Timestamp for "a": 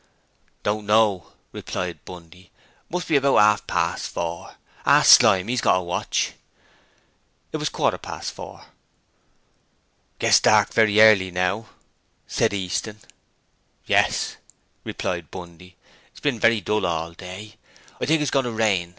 5.77-5.81, 7.67-7.71